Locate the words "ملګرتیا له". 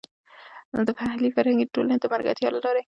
2.13-2.59